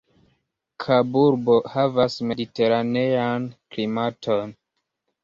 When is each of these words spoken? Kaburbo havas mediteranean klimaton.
Kaburbo 0.85 1.57
havas 1.73 2.15
mediteranean 2.29 3.47
klimaton. 3.75 4.57